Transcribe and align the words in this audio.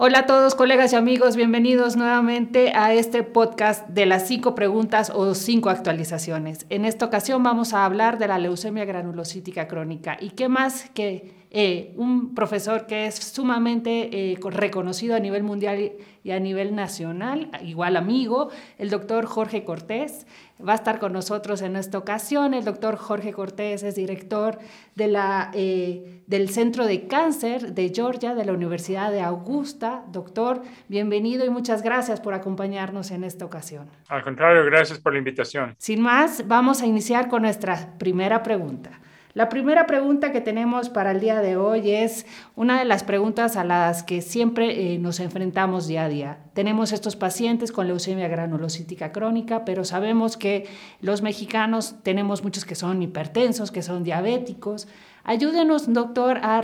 Hola 0.00 0.20
a 0.20 0.26
todos, 0.26 0.54
colegas 0.54 0.92
y 0.92 0.96
amigos, 0.96 1.34
bienvenidos 1.34 1.96
nuevamente 1.96 2.70
a 2.72 2.94
este 2.94 3.24
podcast 3.24 3.88
de 3.88 4.06
las 4.06 4.28
cinco 4.28 4.54
preguntas 4.54 5.10
o 5.12 5.34
cinco 5.34 5.70
actualizaciones. 5.70 6.66
En 6.70 6.84
esta 6.84 7.04
ocasión 7.04 7.42
vamos 7.42 7.74
a 7.74 7.84
hablar 7.84 8.16
de 8.16 8.28
la 8.28 8.38
leucemia 8.38 8.84
granulocítica 8.84 9.66
crónica 9.66 10.16
y 10.20 10.30
qué 10.30 10.48
más 10.48 10.88
que 10.90 11.34
eh, 11.50 11.94
un 11.96 12.36
profesor 12.36 12.86
que 12.86 13.06
es 13.06 13.16
sumamente 13.16 14.30
eh, 14.32 14.38
reconocido 14.40 15.16
a 15.16 15.18
nivel 15.18 15.42
mundial 15.42 15.94
y 16.22 16.30
a 16.30 16.38
nivel 16.38 16.76
nacional, 16.76 17.50
igual 17.64 17.96
amigo, 17.96 18.50
el 18.78 18.90
doctor 18.90 19.26
Jorge 19.26 19.64
Cortés. 19.64 20.28
Va 20.66 20.72
a 20.72 20.76
estar 20.76 20.98
con 20.98 21.12
nosotros 21.12 21.62
en 21.62 21.76
esta 21.76 21.98
ocasión. 21.98 22.52
El 22.52 22.64
doctor 22.64 22.96
Jorge 22.96 23.32
Cortés 23.32 23.82
es 23.84 23.94
director 23.94 24.58
de 24.96 25.06
la, 25.06 25.50
eh, 25.54 26.22
del 26.26 26.48
Centro 26.48 26.86
de 26.86 27.06
Cáncer 27.06 27.74
de 27.74 27.92
Georgia, 27.94 28.34
de 28.34 28.44
la 28.44 28.52
Universidad 28.52 29.12
de 29.12 29.20
Augusta. 29.20 30.04
Doctor, 30.10 30.62
bienvenido 30.88 31.44
y 31.44 31.50
muchas 31.50 31.82
gracias 31.82 32.20
por 32.20 32.34
acompañarnos 32.34 33.12
en 33.12 33.22
esta 33.22 33.44
ocasión. 33.44 33.88
Al 34.08 34.24
contrario, 34.24 34.64
gracias 34.64 34.98
por 34.98 35.12
la 35.12 35.18
invitación. 35.18 35.76
Sin 35.78 36.00
más, 36.00 36.46
vamos 36.48 36.82
a 36.82 36.86
iniciar 36.86 37.28
con 37.28 37.42
nuestra 37.42 37.96
primera 37.98 38.42
pregunta. 38.42 38.90
La 39.38 39.48
primera 39.48 39.86
pregunta 39.86 40.32
que 40.32 40.40
tenemos 40.40 40.88
para 40.88 41.12
el 41.12 41.20
día 41.20 41.40
de 41.40 41.56
hoy 41.56 41.92
es 41.92 42.26
una 42.56 42.80
de 42.80 42.84
las 42.84 43.04
preguntas 43.04 43.56
a 43.56 43.62
las 43.62 44.02
que 44.02 44.20
siempre 44.20 44.94
eh, 44.94 44.98
nos 44.98 45.20
enfrentamos 45.20 45.86
día 45.86 46.06
a 46.06 46.08
día. 46.08 46.38
Tenemos 46.54 46.90
estos 46.90 47.14
pacientes 47.14 47.70
con 47.70 47.86
leucemia 47.86 48.26
granulocítica 48.26 49.12
crónica, 49.12 49.64
pero 49.64 49.84
sabemos 49.84 50.36
que 50.36 50.66
los 51.00 51.22
mexicanos 51.22 51.94
tenemos 52.02 52.42
muchos 52.42 52.64
que 52.64 52.74
son 52.74 53.00
hipertensos, 53.00 53.70
que 53.70 53.82
son 53.82 54.02
diabéticos. 54.02 54.88
Ayúdenos, 55.28 55.92
doctor, 55.92 56.38
a, 56.42 56.62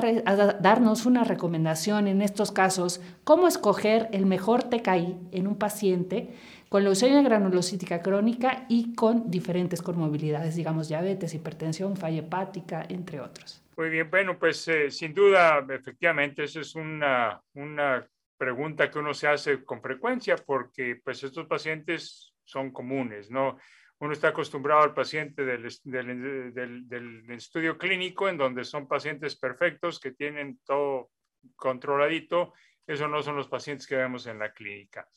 darnos 0.58 1.04
una 1.04 1.22
recomendación 1.22 2.08
en 2.08 2.22
estos 2.22 2.50
casos, 2.50 3.02
cómo 3.22 3.46
escoger 3.46 4.08
el 4.12 4.24
mejor 4.24 4.62
TKI 4.62 5.18
en 5.32 5.46
un 5.46 5.58
paciente 5.58 6.34
con 6.70 6.82
leucemia 6.82 7.20
granulocítica 7.20 8.00
crónica 8.00 8.64
y 8.70 8.94
con 8.94 9.30
diferentes 9.30 9.82
comorbilidades, 9.82 10.56
digamos 10.56 10.88
diabetes, 10.88 11.34
hipertensión, 11.34 11.94
falla 11.98 12.20
hepática, 12.20 12.86
entre 12.88 13.20
otros. 13.20 13.62
Muy 13.76 13.90
bien, 13.90 14.08
bueno, 14.10 14.38
pues 14.38 14.66
eh, 14.68 14.90
sin 14.90 15.12
duda, 15.12 15.62
efectivamente, 15.68 16.44
esa 16.44 16.60
es 16.60 16.74
una, 16.74 17.38
una 17.52 18.08
pregunta 18.38 18.90
que 18.90 18.98
uno 18.98 19.12
se 19.12 19.28
hace 19.28 19.62
con 19.62 19.82
frecuencia 19.82 20.36
porque 20.36 21.02
pues 21.04 21.22
estos 21.22 21.46
pacientes 21.46 22.32
son 22.44 22.70
comunes, 22.70 23.30
¿no? 23.30 23.58
Uno 24.00 24.12
está 24.12 24.28
acostumbrado 24.28 24.82
al 24.82 24.94
paciente 24.94 25.44
del, 25.44 25.68
del, 25.84 26.52
del, 26.52 26.88
del, 26.88 27.30
estudio 27.30 27.78
clínico 27.78 28.28
en 28.28 28.36
donde 28.36 28.64
son 28.64 28.88
pacientes 28.88 29.36
perfectos 29.36 30.00
que 30.00 30.12
tienen 30.12 30.58
todo 30.64 31.10
controladito. 31.56 32.52
Esos 32.86 33.08
no 33.08 33.22
son 33.22 33.36
los 33.36 33.48
pacientes 33.48 33.86
que 33.86 33.96
vemos 33.96 34.26
en 34.26 34.38
la 34.38 34.52
clínica. 34.52 35.08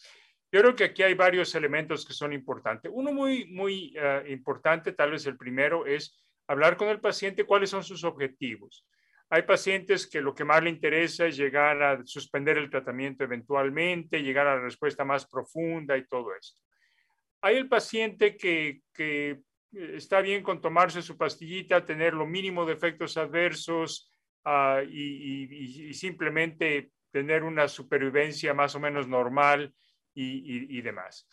Yo 0.52 0.62
creo 0.62 0.76
que 0.76 0.86
aquí 0.86 1.04
hay 1.04 1.14
varios 1.14 1.54
elementos 1.56 2.06
que 2.06 2.14
son 2.14 2.32
importantes. 2.32 2.90
Uno 2.94 3.12
muy, 3.12 3.46
muy 3.46 3.94
uh, 3.98 4.26
importante, 4.30 4.94
tal 4.94 5.12
vez 5.12 5.26
el 5.26 5.36
primero, 5.36 5.86
es 5.86 6.24
hablar 6.48 6.78
con 6.78 6.88
el 6.88 7.02
paciente 7.02 7.44
cuáles 7.44 7.70
son 7.70 7.84
sus 7.84 8.04
objetivos. 8.06 8.88
Hay 9.30 9.42
pacientes 9.42 10.08
que 10.08 10.22
lo 10.22 10.34
que 10.34 10.46
más 10.46 10.64
le 10.64 10.70
interesa 10.70 11.26
es 11.26 11.36
llegar 11.36 11.84
a 11.84 12.06
suspender 12.06 12.58
el 12.58 12.70
tratamiento 12.70 13.26
eventualmente, 13.26 14.24
llegar 14.24 14.48
a 14.48 14.56
la 14.56 14.62
respuesta 14.62 15.04
más 15.04 15.28
profunda 15.28 15.98
y 15.98 16.08
todo 16.08 16.34
esto. 16.34 16.62
Hay 17.42 17.58
el 17.58 17.68
paciente 17.68 18.36
que, 18.36 18.82
que 18.94 19.42
está 19.72 20.22
bien 20.22 20.44
con 20.44 20.62
tomarse 20.62 21.02
su 21.02 21.18
pastillita, 21.18 21.86
tener 21.86 22.14
lo 22.14 22.26
mínimo 22.26 22.66
de 22.66 22.74
efectos 22.74 23.18
adversos 23.18 24.12
uh, 24.46 24.82
y, 24.90 25.94
simplemente 25.94 26.92
tener 27.12 27.44
una 27.44 27.68
supervivencia 27.68 28.54
más 28.54 28.76
o 28.76 28.80
menos 28.80 29.08
normal 29.08 29.74
y, 30.14 30.78
y, 30.78 30.82
demás. 30.82 31.28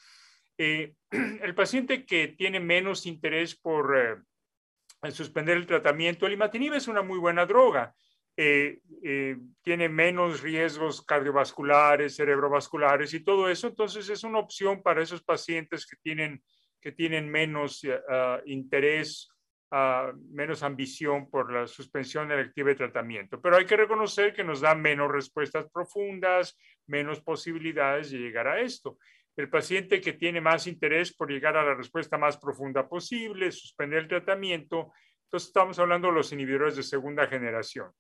Eh, 0.59 0.95
el 1.43 1.55
paciente 1.55 2.05
que 2.05 2.29
tiene 2.29 2.61
menos 2.61 3.07
interés 3.07 3.57
por 3.57 3.97
eh, 3.99 5.11
suspender 5.11 5.57
el 5.57 5.67
tratamiento, 5.67 6.27
el 6.27 6.35
imatinib 6.35 6.75
es 6.75 6.89
una 6.89 7.03
muy 7.03 7.19
buena 7.19 7.47
droga. 7.47 7.95
Eh, 8.37 8.81
eh, 9.05 9.37
tiene 9.63 9.89
menos 9.89 10.43
riesgos 10.43 11.03
cardiovasculares, 11.03 12.17
cerebrovasculares 12.17 13.15
y 13.15 13.23
todo 13.23 13.49
eso, 13.49 13.69
entonces 13.69 14.09
es 14.09 14.25
una 14.25 14.41
opción 14.41 14.83
para 14.83 15.03
esos 15.03 15.23
pacientes 15.23 15.87
que 15.87 15.97
tienen, 16.03 16.43
que 16.81 16.91
tienen 16.91 17.31
menos 17.31 17.85
uh, 17.85 18.43
interés, 18.47 19.31
uh, 19.71 20.13
menos 20.33 20.65
ambición 20.65 21.31
por 21.31 21.53
la 21.53 21.69
suspensión 21.69 22.33
electiva 22.33 22.71
de 22.71 22.75
tratamiento. 22.75 23.41
Pero 23.41 23.57
hay 23.57 23.67
que 23.67 23.77
reconocer 23.77 24.35
que 24.35 24.43
nos 24.43 24.61
da 24.61 24.75
menos 24.75 25.13
respuestas 25.13 25.71
profundas, 25.71 26.59
menos 26.89 27.21
posibilidades 27.21 28.11
de 28.11 28.19
llegar 28.19 28.49
a 28.49 28.61
esto. 28.61 28.99
El 29.37 29.49
paciente 29.49 30.01
que 30.01 30.15
tiene 30.15 30.41
más 30.41 30.67
interés 30.67 31.15
por 31.15 31.31
llegar 31.31 31.57
a 31.57 31.65
la 31.65 31.75
respuesta 31.75 32.19
más 32.19 32.37
profunda 32.37 32.89
posible, 32.89 33.53
suspender 33.53 34.01
el 34.01 34.09
tratamiento, 34.09 34.93
entonces 35.27 35.49
estamos 35.49 35.79
hablando 35.79 36.09
de 36.09 36.15
los 36.15 36.33
inhibidores 36.33 36.75
de 36.75 36.83
segunda 36.83 37.29
generación. 37.29 37.93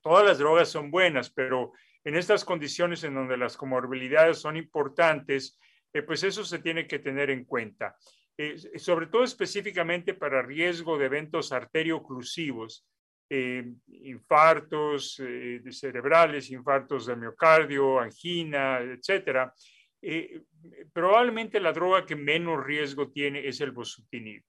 Todas 0.00 0.24
las 0.24 0.38
drogas 0.38 0.68
son 0.68 0.90
buenas, 0.90 1.30
pero 1.30 1.72
en 2.04 2.16
estas 2.16 2.44
condiciones 2.44 3.04
en 3.04 3.14
donde 3.14 3.36
las 3.36 3.56
comorbilidades 3.56 4.38
son 4.38 4.56
importantes, 4.56 5.58
eh, 5.92 6.02
pues 6.02 6.22
eso 6.22 6.44
se 6.44 6.58
tiene 6.60 6.86
que 6.86 6.98
tener 6.98 7.30
en 7.30 7.44
cuenta. 7.44 7.96
Eh, 8.36 8.56
sobre 8.78 9.08
todo 9.08 9.24
específicamente 9.24 10.14
para 10.14 10.42
riesgo 10.42 10.96
de 10.96 11.06
eventos 11.06 11.50
arterioclusivos, 11.50 12.86
eh, 13.30 13.62
infartos 13.88 15.20
eh, 15.22 15.60
cerebrales, 15.70 16.50
infartos 16.50 17.06
de 17.06 17.16
miocardio, 17.16 18.00
angina, 18.00 18.78
etcétera, 18.80 19.52
eh, 20.00 20.42
probablemente 20.92 21.60
la 21.60 21.72
droga 21.72 22.06
que 22.06 22.16
menos 22.16 22.64
riesgo 22.64 23.10
tiene 23.10 23.46
es 23.46 23.60
el 23.60 23.72
bosutinib. 23.72 24.42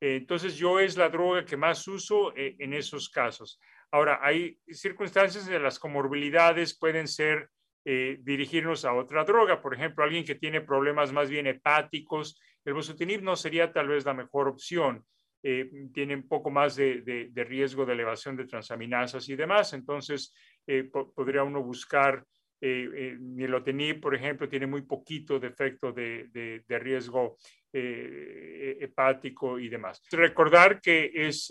Eh, 0.00 0.16
entonces 0.16 0.56
yo 0.56 0.78
es 0.78 0.96
la 0.96 1.08
droga 1.08 1.44
que 1.44 1.56
más 1.56 1.88
uso 1.88 2.32
en 2.36 2.74
esos 2.74 3.08
casos. 3.08 3.58
Ahora, 3.90 4.20
hay 4.22 4.58
circunstancias 4.68 5.46
de 5.46 5.58
las 5.58 5.78
comorbilidades 5.78 6.78
pueden 6.78 7.08
ser 7.08 7.50
dirigirnos 7.84 8.84
a 8.84 8.92
otra 8.92 9.24
droga. 9.24 9.62
Por 9.62 9.74
ejemplo, 9.74 10.04
alguien 10.04 10.22
que 10.22 10.34
tiene 10.34 10.60
problemas 10.60 11.10
más 11.10 11.30
bien 11.30 11.46
hepáticos, 11.46 12.38
el 12.66 12.74
bosutinib 12.74 13.22
no 13.22 13.34
sería 13.34 13.72
tal 13.72 13.88
vez 13.88 14.04
la 14.04 14.12
mejor 14.12 14.46
opción 14.46 15.06
eh, 15.42 15.70
tiene 15.94 16.18
poco 16.22 16.50
más 16.50 16.76
de, 16.76 17.30
riesgo 17.34 17.86
de 17.86 17.92
elevación 17.92 18.36
de 18.36 18.46
transaminasas 18.46 19.28
y 19.28 19.36
demás. 19.36 19.72
Entonces, 19.72 20.34
eh, 20.66 20.84
po 20.84 21.12
podría 21.12 21.44
uno 21.44 21.62
buscar 21.62 22.24
eh, 22.60 22.88
eh, 22.92 23.16
nilotinib, 23.20 24.00
por 24.00 24.14
ejemplo, 24.16 24.48
tiene 24.48 24.66
muy 24.66 24.82
poquito 24.82 25.38
de 25.38 25.46
efecto 25.46 25.92
de, 25.92 26.28
de 26.66 26.78
riesgo 26.78 27.36
eh, 27.72 28.76
hepático 28.80 29.60
y 29.60 29.68
demás. 29.68 30.02
Recordar 30.10 30.80
que 30.80 31.10
es, 31.14 31.48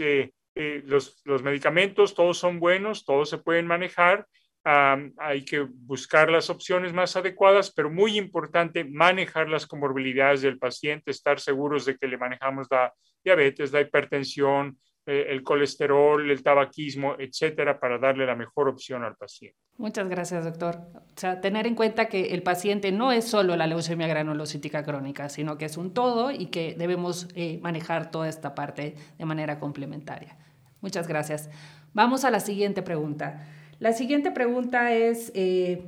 eh, 0.57 0.81
los, 0.85 1.22
los 1.25 1.44
medicamentos, 1.44 2.16
todos 2.16 2.38
son 2.38 2.59
buenos, 2.59 3.06
todos 3.06 3.29
se 3.29 3.38
pueden 3.38 3.68
manejar, 3.68 4.28
Um, 4.68 5.13
hay 5.18 5.45
que 5.45 5.62
buscar 5.62 6.29
las 6.29 6.50
opciones 6.50 6.91
más 6.91 7.16
adecuadas, 7.16 7.72
pero 7.72 7.90
muy 7.90 8.18
importante 8.18 8.84
manejar 8.84 9.47
las 9.47 9.66
comorbilidades 9.66 10.41
del 10.41 10.59
paciente, 10.59 11.09
estar 11.09 11.40
seguros 11.40 11.85
de 11.85 11.95
que 11.95 12.06
le 12.06 12.18
manejamos 12.18 12.68
la 12.69 12.94
diabetes, 13.23 13.72
la 13.72 13.79
hipertensión, 13.79 14.78
eh, 15.06 15.28
el 15.29 15.41
colesterol, 15.41 16.29
el 16.29 16.44
tabaquismo, 16.44 17.16
etcétera, 17.18 17.79
para 17.79 17.97
darle 17.97 18.25
la 18.25 18.35
mejor 18.35 18.68
opción 18.68 19.06
al 19.06 19.16
paciente. 19.16 19.57
Muchas 19.78 20.09
gracias, 20.09 20.44
doctor. 20.44 20.75
O 20.95 21.01
sea, 21.16 21.39
tener 21.39 21.66
en 21.66 21.75
cuenta 21.75 22.09
que 22.09 22.34
el 22.34 22.44
paciente 22.44 22.91
no 22.91 23.13
es 23.13 23.24
solo 23.24 23.56
la 23.56 23.68
leucemia 23.68 24.07
granulocítica 24.07 24.84
crónica, 24.84 25.29
sino 25.29 25.57
que 25.57 25.63
es 25.63 25.78
un 25.78 25.94
todo 25.94 26.29
y 26.29 26.47
que 26.47 26.75
debemos 26.78 27.29
eh, 27.35 27.57
manejar 27.62 28.12
toda 28.12 28.27
esta 28.27 28.53
parte 28.53 28.95
de 29.18 29.25
manera 29.25 29.62
complementaria. 29.62 30.38
Muchas 30.81 31.07
gracias. 31.07 31.50
Vamos 31.94 32.24
a 32.24 32.31
la 32.31 32.39
siguiente 32.39 32.81
pregunta. 32.81 33.47
La 33.79 33.94
siguiente 33.94 34.31
pregunta 34.31 34.91
es, 34.94 35.31
eh, 35.35 35.85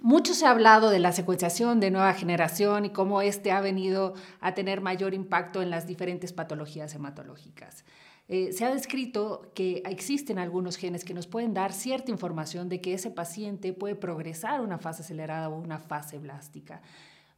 mucho 0.00 0.34
se 0.34 0.46
ha 0.46 0.50
hablado 0.50 0.90
de 0.90 0.98
la 0.98 1.12
secuenciación 1.12 1.80
de 1.80 1.90
nueva 1.90 2.12
generación 2.14 2.84
y 2.84 2.90
cómo 2.90 3.22
este 3.22 3.50
ha 3.50 3.60
venido 3.60 4.14
a 4.40 4.54
tener 4.54 4.80
mayor 4.80 5.14
impacto 5.14 5.62
en 5.62 5.70
las 5.70 5.86
diferentes 5.86 6.32
patologías 6.32 6.94
hematológicas. 6.94 7.84
Eh, 8.28 8.52
se 8.52 8.64
ha 8.64 8.74
descrito 8.74 9.52
que 9.54 9.82
existen 9.86 10.38
algunos 10.38 10.76
genes 10.76 11.04
que 11.04 11.14
nos 11.14 11.28
pueden 11.28 11.54
dar 11.54 11.72
cierta 11.72 12.10
información 12.10 12.68
de 12.68 12.80
que 12.80 12.92
ese 12.92 13.10
paciente 13.10 13.72
puede 13.72 13.94
progresar 13.94 14.60
una 14.60 14.78
fase 14.78 15.02
acelerada 15.02 15.48
o 15.48 15.56
una 15.56 15.78
fase 15.78 16.18
blástica. 16.18 16.82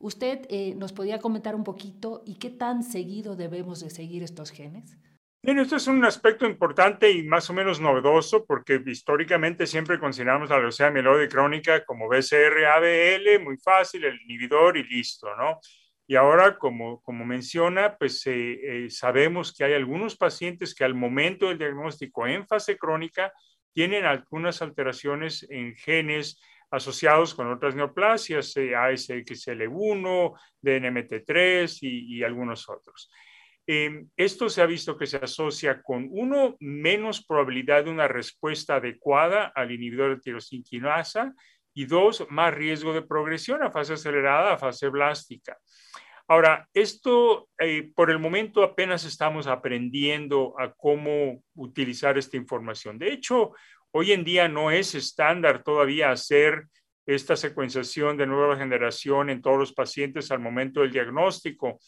¿Usted 0.00 0.46
eh, 0.48 0.74
nos 0.76 0.92
podía 0.92 1.18
comentar 1.18 1.54
un 1.54 1.64
poquito 1.64 2.22
y 2.24 2.34
qué 2.34 2.50
tan 2.50 2.82
seguido 2.82 3.36
debemos 3.36 3.80
de 3.80 3.90
seguir 3.90 4.22
estos 4.22 4.50
genes? 4.50 4.96
Bien, 5.40 5.60
esto 5.60 5.76
es 5.76 5.86
un 5.86 6.04
aspecto 6.04 6.46
importante 6.46 7.12
y 7.12 7.22
más 7.22 7.48
o 7.48 7.52
menos 7.54 7.80
novedoso 7.80 8.44
porque 8.44 8.82
históricamente 8.84 9.68
siempre 9.68 10.00
consideramos 10.00 10.50
la 10.50 10.58
leucemia 10.58 10.90
mieloide 10.90 11.28
crónica 11.28 11.84
como 11.84 12.08
BCR-ABL, 12.08 13.44
muy 13.44 13.56
fácil, 13.56 14.04
el 14.04 14.20
inhibidor 14.22 14.76
y 14.76 14.82
listo, 14.82 15.28
¿no? 15.36 15.60
Y 16.08 16.16
ahora, 16.16 16.58
como, 16.58 17.00
como 17.02 17.24
menciona, 17.24 17.96
pues 17.96 18.26
eh, 18.26 18.86
eh, 18.86 18.90
sabemos 18.90 19.54
que 19.54 19.62
hay 19.62 19.74
algunos 19.74 20.16
pacientes 20.16 20.74
que 20.74 20.84
al 20.84 20.94
momento 20.94 21.48
del 21.48 21.58
diagnóstico 21.58 22.26
en 22.26 22.46
fase 22.46 22.76
crónica 22.76 23.32
tienen 23.72 24.06
algunas 24.06 24.60
alteraciones 24.60 25.46
en 25.50 25.76
genes 25.76 26.40
asociados 26.70 27.34
con 27.34 27.52
otras 27.52 27.76
neoplasias, 27.76 28.56
ASXL1, 28.56 30.38
DNMT3 30.62 31.78
y, 31.82 32.16
y 32.16 32.24
algunos 32.24 32.68
otros. 32.68 33.08
Em, 33.70 34.08
esto 34.16 34.48
se 34.48 34.62
ha 34.62 34.66
visto 34.66 34.96
que 34.96 35.06
se 35.06 35.18
asocia 35.18 35.82
con, 35.82 36.08
uno, 36.10 36.56
menos 36.58 37.22
probabilidad 37.22 37.84
de 37.84 37.90
una 37.90 38.08
respuesta 38.08 38.76
adecuada 38.76 39.52
al 39.54 39.70
inhibidor 39.70 40.14
de 40.14 40.22
tirosinquinasa 40.22 41.34
y 41.74 41.84
dos, 41.84 42.26
más 42.30 42.54
riesgo 42.54 42.94
de 42.94 43.02
progresión 43.02 43.62
a 43.62 43.70
fase 43.70 43.92
acelerada, 43.92 44.54
a 44.54 44.58
fase 44.58 44.88
blástica. 44.88 45.58
Ahora, 46.28 46.66
esto 46.72 47.50
eh, 47.58 47.92
por 47.94 48.10
el 48.10 48.18
momento 48.18 48.62
apenas 48.62 49.04
estamos 49.04 49.46
aprendiendo 49.46 50.54
a 50.58 50.72
cómo 50.72 51.42
utilizar 51.54 52.16
esta 52.16 52.38
información. 52.38 52.98
De 52.98 53.12
hecho, 53.12 53.52
hoy 53.90 54.12
en 54.12 54.24
día 54.24 54.48
no 54.48 54.70
es 54.70 54.94
estándar 54.94 55.62
todavía 55.62 56.10
hacer 56.10 56.68
esta 57.04 57.36
secuenciación 57.36 58.16
de 58.16 58.26
nueva 58.26 58.56
generación 58.56 59.28
en 59.28 59.42
todos 59.42 59.58
los 59.58 59.74
pacientes 59.74 60.30
al 60.30 60.40
momento 60.40 60.80
del 60.80 60.90
diagnóstico. 60.90 61.78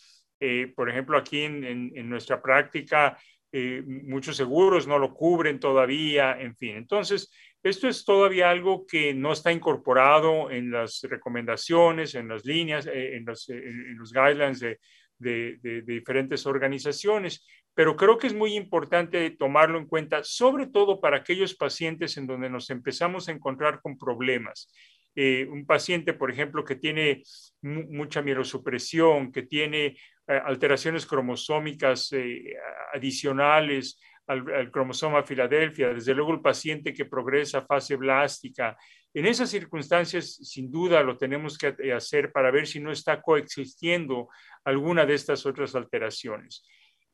Eh, 0.40 0.72
por 0.74 0.88
ejemplo, 0.88 1.18
aquí 1.18 1.42
en, 1.42 2.08
nuestra 2.08 2.40
práctica, 2.40 3.18
eh, 3.52 3.82
muchos 3.84 4.36
seguros 4.36 4.86
no 4.86 4.98
lo 4.98 5.12
cubren 5.12 5.60
todavía, 5.60 6.40
en 6.40 6.56
fin. 6.56 6.76
Entonces, 6.76 7.30
esto 7.62 7.88
es 7.88 8.06
todavía 8.06 8.48
algo 8.48 8.86
que 8.86 9.12
no 9.12 9.32
está 9.32 9.52
incorporado 9.52 10.50
en 10.50 10.70
las 10.70 11.02
recomendaciones, 11.02 12.14
en 12.14 12.28
las 12.28 12.46
líneas, 12.46 12.86
eh, 12.86 13.16
en, 13.16 13.26
los, 13.26 13.46
guidelines 14.12 14.60
de, 14.60 15.58
diferentes 15.84 16.46
organizaciones, 16.46 17.46
pero 17.74 17.94
creo 17.94 18.16
que 18.16 18.26
es 18.26 18.34
muy 18.34 18.54
importante 18.54 19.30
tomarlo 19.32 19.78
en 19.78 19.86
cuenta, 19.86 20.24
sobre 20.24 20.66
todo 20.66 20.98
para 20.98 21.18
aquellos 21.18 21.54
pacientes 21.54 22.16
en 22.16 22.26
donde 22.26 22.48
nos 22.48 22.70
empezamos 22.70 23.28
a 23.28 23.32
encontrar 23.32 23.82
con 23.82 23.98
problemas. 23.98 24.72
un 25.14 25.66
paciente, 25.66 26.14
por 26.14 26.30
ejemplo, 26.30 26.64
que 26.64 26.76
tiene 26.76 27.22
mucha 27.60 28.22
mielosupresión, 28.22 29.30
que 29.30 29.42
tiene 29.42 29.86
eh, 29.86 29.96
alteraciones 30.38 31.06
cromosómicas 31.06 32.12
eh, 32.12 32.54
adicionales 32.94 34.00
al, 34.26 34.70
cromosoma 34.70 35.24
Filadelfia, 35.24 35.92
desde 35.92 36.14
luego 36.14 36.32
el 36.32 36.40
paciente 36.40 36.94
que 36.94 37.04
progresa 37.04 37.58
a 37.58 37.66
fase 37.66 37.96
blástica. 37.96 38.76
En 39.12 39.26
esas 39.26 39.50
circunstancias, 39.50 40.36
sin 40.36 40.70
duda, 40.70 41.02
lo 41.02 41.16
tenemos 41.16 41.58
que 41.58 41.74
eh, 41.78 41.92
hacer 41.92 42.30
para 42.30 42.52
ver 42.52 42.66
si 42.68 42.78
no 42.78 42.92
está 42.92 43.20
coexistiendo 43.20 44.28
alguna 44.64 45.04
de 45.04 45.14
estas 45.14 45.44
otras 45.46 45.74
alteraciones. 45.74 46.64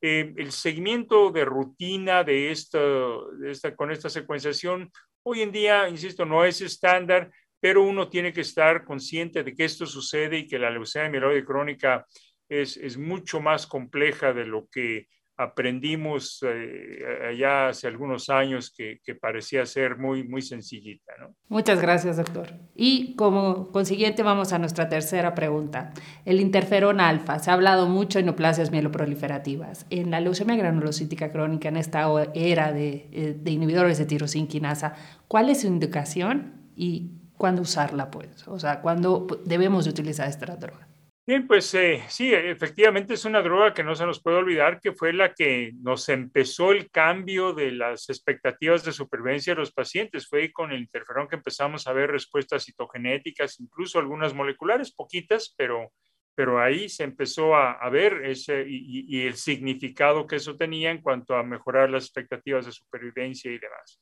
el 0.00 0.52
seguimiento 0.52 1.30
de 1.30 1.44
rutina 1.46 2.22
de 2.22 2.50
esta, 2.50 3.74
con 3.74 3.90
esta 3.90 4.10
secuenciación, 4.10 4.90
hoy 5.22 5.40
en 5.40 5.50
día, 5.50 5.88
insisto, 5.88 6.26
no 6.26 6.44
es 6.44 6.60
estándar, 6.60 7.30
pero 7.58 7.82
uno 7.82 8.08
tiene 8.08 8.32
que 8.32 8.42
estar 8.42 8.84
consciente 8.84 9.42
de 9.42 9.54
que 9.54 9.64
esto 9.64 9.86
sucede 9.86 10.38
y 10.38 10.46
que 10.46 10.58
la 10.58 10.70
leucemia 10.70 11.10
mieloide 11.10 11.44
crónica 11.44 12.06
es, 12.48 12.98
mucho 12.98 13.40
más 13.40 13.66
compleja 13.66 14.32
de 14.32 14.46
lo 14.46 14.68
que 14.68 15.08
aprendimos 15.38 16.42
eh, 16.48 17.04
allá 17.28 17.68
hace 17.68 17.86
algunos 17.86 18.30
años 18.30 18.72
que, 18.74 19.00
parecía 19.20 19.66
ser 19.66 19.98
muy, 19.98 20.26
muy 20.26 20.40
sencillita. 20.40 21.12
Muchas 21.48 21.80
gracias, 21.80 22.16
doctor. 22.16 22.54
Y 22.74 23.14
como 23.16 23.70
consiguiente 23.70 24.22
vamos 24.22 24.54
a 24.54 24.58
nuestra 24.58 24.88
tercera 24.88 25.34
pregunta. 25.34 25.92
El 26.24 26.40
interferón 26.40 27.00
alfa, 27.00 27.38
se 27.38 27.50
ha 27.50 27.54
hablado 27.54 27.86
mucho 27.86 28.18
en 28.18 28.26
neoplasias 28.26 28.70
mieloproliferativas. 28.70 29.86
En 29.90 30.10
la 30.10 30.20
leucemia 30.20 30.56
granulocítica 30.56 31.30
crónica, 31.30 31.68
en 31.68 31.76
esta 31.76 32.06
era 32.34 32.72
de, 32.72 33.08
eh, 33.12 33.36
de 33.38 33.50
inhibidores 33.50 33.98
de 33.98 34.06
tirosinquinasa, 34.06 34.94
¿cuál 35.28 35.50
es 35.50 35.60
su 35.60 35.66
indicación 35.66 36.70
y 36.76 37.10
cuándo 37.36 37.60
usarla? 37.60 38.10
Pues? 38.10 38.48
O 38.48 38.58
sea, 38.58 38.80
¿cuándo 38.80 39.26
debemos 39.44 39.86
utilizar 39.86 40.28
esta 40.28 40.56
droga? 40.56 40.85
Bien, 41.28 41.44
pues 41.48 41.74
eh, 41.74 42.04
sí, 42.08 42.32
efectivamente 42.32 43.14
es 43.14 43.24
una 43.24 43.42
droga 43.42 43.74
que 43.74 43.82
no 43.82 43.96
se 43.96 44.06
nos 44.06 44.22
puede 44.22 44.36
olvidar 44.36 44.80
que 44.80 44.92
fue 44.92 45.12
la 45.12 45.34
que 45.34 45.72
nos 45.82 46.08
empezó 46.08 46.70
el 46.70 46.88
cambio 46.88 47.52
de 47.52 47.72
las 47.72 48.08
expectativas 48.10 48.84
de 48.84 48.92
supervivencia 48.92 49.52
de 49.52 49.58
los 49.58 49.72
pacientes. 49.72 50.28
Fue 50.28 50.52
con 50.52 50.70
el 50.70 50.78
interferón 50.78 51.26
que 51.26 51.34
empezamos 51.34 51.88
a 51.88 51.92
ver 51.92 52.12
respuestas 52.12 52.64
citogenéticas, 52.64 53.58
incluso 53.58 53.98
algunas 53.98 54.34
moleculares, 54.34 54.92
poquitas, 54.94 55.52
pero, 55.58 55.92
pero 56.36 56.60
ahí 56.60 56.88
se 56.88 57.02
empezó 57.02 57.56
a, 57.56 57.90
ver 57.90 58.24
ese 58.24 58.64
y, 58.64 59.04
y, 59.08 59.26
el 59.26 59.34
significado 59.34 60.28
que 60.28 60.36
eso 60.36 60.54
tenía 60.54 60.92
en 60.92 61.02
cuanto 61.02 61.34
a 61.34 61.42
mejorar 61.42 61.90
las 61.90 62.04
expectativas 62.04 62.66
de 62.66 62.72
supervivencia 62.72 63.50
y 63.50 63.58
demás. 63.58 64.00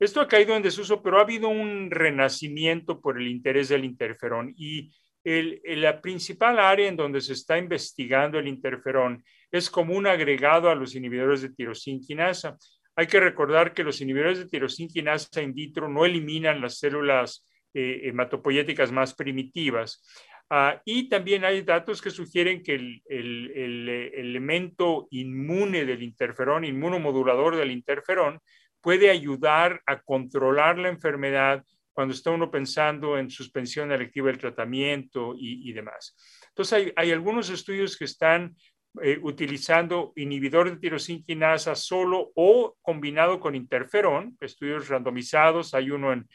Esto 0.00 0.20
ha 0.20 0.26
caído 0.26 0.56
en 0.56 0.64
desuso, 0.64 1.00
pero 1.00 1.18
ha 1.18 1.22
habido 1.22 1.48
un 1.48 1.92
renacimiento 1.92 3.00
por 3.00 3.20
el 3.20 3.28
interés 3.28 3.68
del 3.68 3.84
interferón 3.84 4.52
y 4.56 4.90
la 5.24 6.00
principal 6.00 6.58
área 6.58 6.88
en 6.88 6.96
donde 6.96 7.20
se 7.20 7.32
está 7.32 7.56
investigando 7.56 8.38
el 8.38 8.48
interferón 8.48 9.24
es 9.50 9.70
como 9.70 9.94
un 9.94 10.06
agregado 10.06 10.68
a 10.68 10.74
los 10.74 10.94
inhibidores 10.94 11.42
de 11.42 11.50
tirosinquinasa. 11.50 12.56
Hay 12.96 13.06
que 13.06 13.20
recordar 13.20 13.72
que 13.72 13.84
los 13.84 14.00
inhibidores 14.00 14.38
de 14.38 14.46
tirosinquinasa 14.46 15.42
in 15.42 15.54
vitro 15.54 15.88
no 15.88 16.04
eliminan 16.04 16.60
las 16.60 16.78
células 16.78 17.46
eh, 17.72 18.02
hematopoyéticas 18.04 18.92
más 18.92 19.14
primitivas. 19.14 20.04
Ah, 20.50 20.80
y 20.84 21.08
también 21.08 21.44
hay 21.44 21.62
datos 21.62 22.02
que 22.02 22.10
sugieren 22.10 22.62
que 22.62 22.74
el, 22.74 23.02
el, 23.06 23.50
el, 23.54 23.88
elemento 23.88 25.08
inmune 25.10 25.84
del 25.84 26.02
interferón, 26.02 26.64
inmunomodulador 26.64 27.56
del 27.56 27.70
interferón, 27.70 28.40
puede 28.80 29.10
ayudar 29.10 29.82
a 29.86 30.02
controlar 30.02 30.78
la 30.78 30.90
enfermedad 30.90 31.64
cuando 31.94 32.12
está 32.12 32.32
uno 32.32 32.50
pensando 32.50 33.16
en 33.16 33.30
suspensión 33.30 33.92
electiva 33.92 34.26
del 34.26 34.38
tratamiento 34.38 35.34
y, 35.38 35.72
demás. 35.72 36.16
Entonces, 36.48 36.92
hay, 36.96 37.12
algunos 37.12 37.48
estudios 37.50 37.96
que 37.96 38.04
están 38.04 38.56
eh, 39.00 39.18
utilizando 39.22 40.12
inhibidor 40.16 40.70
de 40.70 40.76
tirosinquinasa 40.76 41.74
solo 41.76 42.32
o 42.34 42.76
combinado 42.82 43.38
con 43.38 43.54
interferón, 43.54 44.36
estudios 44.40 44.88
randomizados, 44.88 45.72
hay 45.72 45.90
uno 45.92 46.12
en, 46.12 46.28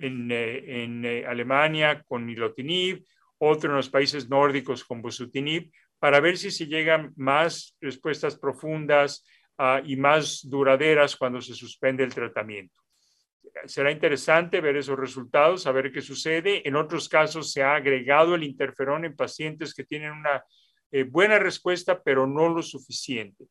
eh, 0.00 0.84
eh, 0.84 1.24
Alemania 1.26 2.02
con 2.06 2.26
nilotinib, 2.26 3.04
otro 3.38 3.70
en 3.70 3.76
los 3.76 3.88
países 3.88 4.28
nórdicos 4.28 4.84
con 4.84 5.00
bosutinib, 5.00 5.70
para 6.00 6.18
ver 6.18 6.36
si 6.36 6.50
se 6.50 6.66
llegan 6.66 7.12
más 7.16 7.76
respuestas 7.80 8.36
profundas 8.36 9.24
ah, 9.58 9.80
y 9.84 9.96
más 9.96 10.40
duraderas 10.42 11.16
cuando 11.16 11.40
se 11.40 11.54
suspende 11.54 12.02
el 12.02 12.12
tratamiento 12.12 12.83
será 13.66 13.90
interesante 13.90 14.60
ver 14.60 14.76
esos 14.76 14.98
resultados, 14.98 15.62
saber 15.62 15.92
qué 15.92 16.00
sucede. 16.00 16.66
En 16.66 16.76
otros 16.76 17.08
casos 17.08 17.52
se 17.52 17.62
ha 17.62 17.74
agregado 17.74 18.34
el 18.34 18.42
interferón 18.42 19.04
en 19.04 19.16
pacientes 19.16 19.74
que 19.74 19.84
tienen 19.84 20.12
una 20.12 20.44
eh, 20.90 21.04
buena 21.04 21.38
respuesta, 21.38 22.02
pero 22.02 22.26
no 22.26 22.48
lo 22.48 22.62
suficiente. 22.62 23.46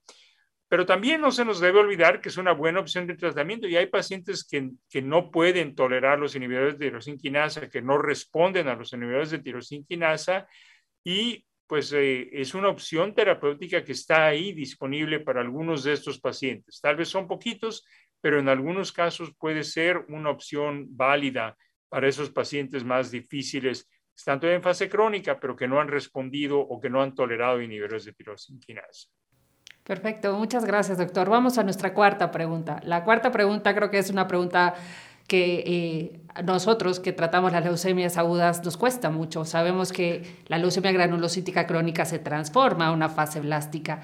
Pero 0.67 0.85
también 0.85 1.21
no 1.21 1.31
se 1.31 1.45
nos 1.45 1.59
debe 1.59 1.79
olvidar 1.79 2.19
que 2.19 2.29
es 2.29 2.37
una 2.37 2.51
buena 2.51 2.79
opción 2.79 3.05
de 3.05 3.15
tratamiento 3.15 3.67
y 3.67 3.75
hay 3.75 3.87
pacientes 3.87 4.43
que, 4.43 4.71
que 4.89 5.01
no 5.01 5.29
pueden 5.29 5.75
tolerar 5.75 6.19
los 6.19 6.35
inhibidores 6.35 6.79
de 6.79 6.87
tirosinquinasa, 6.87 7.69
que 7.69 7.81
no 7.81 7.97
responden 7.97 8.67
a 8.67 8.75
los 8.75 8.91
inhibidores 8.93 9.29
de 9.29 9.39
tirosinquinasa 9.39 10.47
y 11.03 11.45
pues 11.67 11.91
eh, 11.93 12.29
es 12.31 12.53
una 12.53 12.69
opción 12.69 13.13
terapéutica 13.15 13.83
que 13.83 13.93
está 13.93 14.27
ahí 14.27 14.53
disponible 14.53 15.19
para 15.19 15.41
algunos 15.41 15.83
de 15.83 15.93
estos 15.93 16.19
pacientes. 16.19 16.79
Tal 16.81 16.95
vez 16.95 17.09
son 17.09 17.27
poquitos, 17.27 17.85
pero 18.23 18.39
en 18.39 18.47
algunos 18.47 18.93
casos 18.93 19.33
puede 19.37 19.65
ser 19.65 20.05
una 20.07 20.29
opción 20.29 20.87
válida 20.95 21.57
para 21.89 22.07
esos 22.07 22.29
pacientes 22.29 22.85
más 22.85 23.11
difíciles, 23.11 23.85
tanto 24.23 24.49
en 24.49 24.63
fase 24.63 24.87
crónica, 24.87 25.37
pero 25.41 25.57
que 25.57 25.67
no 25.67 25.81
han 25.81 25.89
respondido 25.89 26.57
o 26.57 26.79
que 26.79 26.89
no 26.89 27.01
han 27.01 27.15
tolerado 27.15 27.61
inhibidores 27.61 28.05
de 28.05 28.13
tirosinquinasa. 28.13 29.09
Perfecto, 29.83 30.37
muchas 30.37 30.63
gracias, 30.63 30.99
doctor. 30.99 31.29
Vamos 31.29 31.57
a 31.57 31.63
nuestra 31.63 31.93
cuarta 31.93 32.31
pregunta. 32.31 32.79
La 32.85 33.03
cuarta 33.03 33.29
pregunta 33.29 33.75
creo 33.75 33.91
que 33.91 33.97
es 33.97 34.09
una 34.09 34.25
pregunta 34.25 34.73
que 35.27 35.63
eh, 35.65 36.21
nosotros 36.45 37.01
que 37.01 37.11
tratamos 37.11 37.51
las 37.51 37.65
leucemias 37.65 38.17
agudas 38.17 38.63
nos 38.63 38.77
cuesta 38.77 39.09
mucho. 39.09 39.43
Sabemos 39.43 39.91
que 39.91 40.43
la 40.47 40.57
leucemia 40.59 40.93
granulocítica 40.93 41.67
crónica 41.67 42.05
se 42.05 42.19
transforma 42.19 42.87
a 42.87 42.91
una 42.91 43.09
fase 43.09 43.41
blástica 43.41 44.01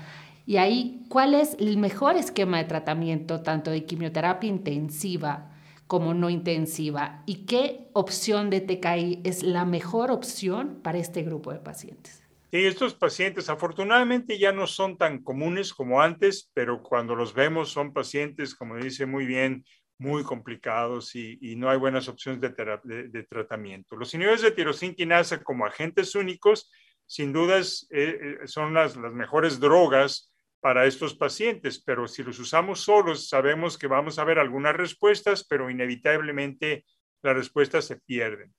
y 0.49 0.57
ahí, 0.57 1.05
¿cuál 1.09 1.35
es 1.35 1.55
el 1.59 1.77
mejor 1.77 2.15
esquema 2.15 2.57
de 2.57 2.63
tratamiento, 2.63 3.43
tanto 3.43 3.69
de 3.69 3.85
quimioterapia 3.85 4.49
intensiva 4.49 5.51
como 5.85 6.15
no 6.15 6.27
intensiva? 6.31 7.21
¿Y 7.27 7.45
qué 7.45 7.91
opción 7.93 8.49
de 8.49 8.61
TKI 8.61 9.21
es 9.25 9.43
la 9.43 9.65
mejor 9.65 10.09
opción 10.09 10.79
para 10.81 10.97
este 10.97 11.21
grupo 11.21 11.53
de 11.53 11.59
pacientes? 11.59 12.23
Sí, 12.49 12.65
estos 12.65 12.95
pacientes 12.95 13.47
afortunadamente 13.47 14.39
ya 14.39 14.51
no 14.51 14.65
son 14.65 14.97
tan 14.97 15.21
comunes 15.21 15.71
como 15.71 16.01
antes, 16.01 16.49
pero 16.55 16.81
cuando 16.81 17.13
los 17.13 17.35
vemos 17.35 17.69
son 17.69 17.93
pacientes, 17.93 18.55
como 18.55 18.75
dice 18.77 19.05
muy 19.05 19.27
bien, 19.27 19.63
muy 19.99 20.23
complicados 20.23 21.15
y, 21.15 21.37
no 21.57 21.69
hay 21.69 21.77
buenas 21.77 22.07
opciones 22.07 22.41
de, 22.41 23.23
tratamiento. 23.29 23.95
Los 23.95 24.11
inhibidores 24.15 24.41
de 24.41 24.49
tirosinquinasa 24.49 25.43
como 25.43 25.67
agentes 25.67 26.15
únicos, 26.15 26.71
sin 27.05 27.33
dudas, 27.33 27.85
eh, 27.91 28.17
eh, 28.41 28.47
son 28.47 28.73
las, 28.73 28.95
las 28.97 29.13
mejores 29.13 29.59
drogas 29.59 30.28
para 30.59 30.85
estos 30.85 31.15
pacientes, 31.15 31.81
pero 31.81 32.07
si 32.07 32.23
los 32.23 32.39
usamos 32.39 32.81
solos, 32.81 33.29
sabemos 33.29 33.77
que 33.77 33.87
vamos 33.87 34.19
a 34.19 34.23
ver 34.23 34.39
algunas 34.39 34.75
respuestas, 34.75 35.45
pero 35.45 35.69
inevitablemente 35.69 36.85
las 37.21 37.35
respuestas 37.35 37.85
se 37.85 37.97
pierden. 37.97 38.53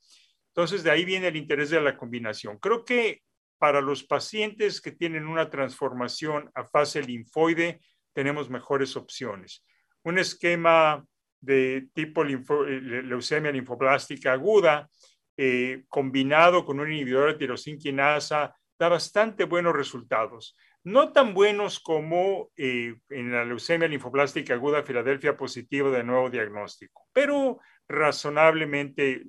Entonces, 0.49 0.83
de 0.83 0.91
ahí 0.91 1.05
viene 1.05 1.29
el 1.29 1.37
interés 1.37 1.71
de 1.71 1.81
la 1.81 1.97
combinación. 1.97 2.59
Creo 2.59 2.85
que 2.85 3.23
para 3.59 3.81
los 3.81 4.05
pacientes 4.05 4.81
que 4.81 4.93
tienen 4.93 5.27
una 5.27 5.51
transformación 5.51 6.51
a 6.55 6.65
fase 6.65 7.03
linfoide, 7.03 7.81
tenemos 8.13 8.49
mejores 8.49 8.97
opciones. 8.97 9.65
Un 10.03 10.19
esquema 10.19 11.05
de 11.41 11.89
tipo 11.93 12.25
eh, 12.25 12.81
leucemia 13.05 13.53
linfoblástica 13.53 14.33
aguda, 14.33 14.89
eh, 15.37 15.85
combinado 15.89 16.65
con 16.65 16.81
un 16.81 16.91
inhibidor 16.91 17.33
de 17.33 17.39
tirosinquinasa, 17.39 18.55
da 18.79 18.89
bastante 18.89 19.45
buenos 19.45 19.75
resultados. 19.75 20.57
No 20.83 21.13
tan 21.13 21.35
buenos 21.35 21.79
como 21.81 22.51
eh, 22.57 22.95
en 23.11 23.33
la 23.33 23.45
leucemia 23.45 23.89
linfoblástica 23.89 24.55
aguda 24.55 24.83
Filadelfia 24.83 25.37
positiva 25.37 25.91
de 25.91 26.05
nuevo 26.05 26.31
diagnóstico, 26.31 27.07
pero 27.13 27.61
razonablemente 27.87 29.23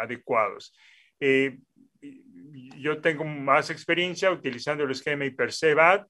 adecuados 0.00 0.72
yo 2.78 3.00
tengo 3.00 3.24
más 3.24 3.70
experiencia 3.70 4.30
utilizando 4.30 4.84
el 4.84 4.90
esquema 4.90 5.24
Hipercevad 5.24 6.06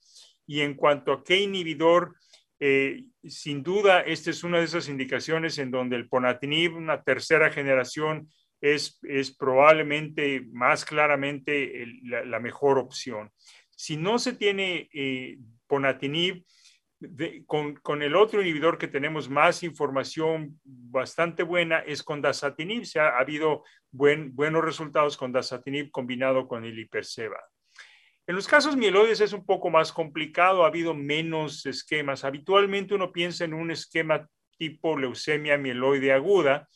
y 0.47 0.61
en 0.61 0.75
cuanto 0.75 1.12
a 1.12 1.25
qué 1.25 1.40
inhibidor, 1.40 2.14
eh, 2.61 3.04
sin 3.25 3.62
duda, 3.62 4.00
esta 4.00 4.30
es 4.30 4.45
una 4.45 4.59
de 4.59 4.64
esas 4.64 4.88
indicaciones 4.88 5.59
en 5.59 5.71
donde 5.71 5.97
el 5.97 6.09
ponatinib, 6.09 6.76
una 6.76 7.02
tercera 7.02 7.50
generación, 7.50 8.30
es, 8.61 8.99
es 9.02 9.37
probablemente 9.37 10.47
más 10.52 10.85
claramente 10.85 11.87
la, 12.04 12.40
mejor 12.40 12.78
opción. 12.78 13.30
Si 13.76 13.97
no 13.97 14.18
se 14.18 14.33
tiene 14.33 14.88
eh, 14.92 15.38
ponatinib, 15.68 16.45
con, 17.47 18.02
el 18.02 18.16
otro 18.16 18.40
inhibidor 18.40 18.78
que 18.78 18.88
tenemos 18.88 19.28
más 19.28 19.62
información 19.62 20.59
bastante 20.64 21.42
buena 21.42 21.80
es 21.80 22.02
con 22.02 22.23
dasatinib. 22.23 22.85
Se 22.85 22.99
ha, 22.99 23.18
habido 23.18 23.64
buenos 23.92 24.64
resultados 24.64 25.16
con 25.16 25.30
dasatinib 25.30 25.90
combinado 25.90 26.49
con 26.49 26.64
el 26.64 26.78
hiperseba. 26.78 27.38
En 28.26 28.35
los 28.35 28.49
casos 28.49 28.76
mieloides 28.76 29.21
es 29.21 29.33
un 29.33 29.45
poco 29.45 29.71
más 29.71 29.92
complicado, 29.92 30.64
ha 30.64 30.68
habido 30.68 30.95
menos 30.95 31.64
esquemas. 31.66 32.25
Habitualmente 32.25 32.95
uno 32.95 33.12
piensa 33.12 33.45
en 33.45 33.54
un 33.54 33.71
esquema 33.71 34.26
tipo 34.59 34.99
leucemia 34.99 35.59
mieloide 35.59 36.12
aguda, 36.12 36.66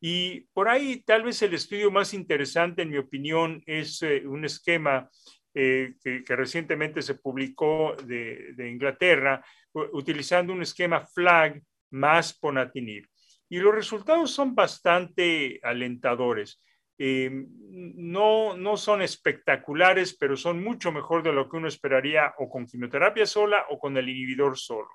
y 0.00 0.42
por 0.52 0.68
ahí 0.68 1.02
tal 1.02 1.22
vez 1.22 1.40
el 1.42 1.54
estudio 1.54 1.90
más 1.90 2.12
interesante, 2.12 2.82
en 2.82 2.90
mi 2.90 2.98
opinión, 2.98 3.62
es 3.66 4.02
eh, 4.02 4.22
un 4.26 4.44
esquema 4.44 5.10
eh, 5.58 5.94
que, 6.02 6.36
recientemente 6.36 7.00
se 7.00 7.14
publicó 7.14 7.96
de, 8.04 8.54
Inglaterra, 8.70 9.42
utilizando 9.72 10.52
un 10.52 10.60
esquema 10.60 11.06
FLAG 11.06 11.62
más 11.92 12.38
ponatinib. 12.38 13.08
Y 13.48 13.58
los 13.60 13.74
resultados 13.74 14.30
son 14.32 14.54
bastante 14.54 15.58
alentadores. 15.62 16.62
Eh, 16.98 17.30
no, 17.32 18.54
no 18.54 18.76
son 18.76 19.00
espectaculares, 19.00 20.14
pero 20.20 20.36
son 20.36 20.62
mucho 20.62 20.92
mejor 20.92 21.22
de 21.22 21.32
lo 21.32 21.48
que 21.48 21.56
uno 21.56 21.68
esperaría 21.68 22.34
o 22.36 22.50
con 22.50 22.66
quimioterapia 22.66 23.24
sola 23.24 23.64
o 23.70 23.78
con 23.78 23.96
el 23.96 24.10
inhibidor 24.10 24.58
solo. 24.58 24.90